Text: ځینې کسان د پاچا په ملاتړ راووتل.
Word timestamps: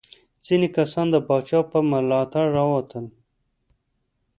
ځینې 0.45 0.67
کسان 0.75 1.05
د 1.11 1.15
پاچا 1.27 1.59
په 1.71 1.79
ملاتړ 1.91 2.45
راووتل. 2.57 3.05